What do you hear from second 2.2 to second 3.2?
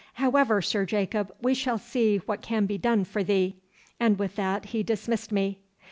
what can be done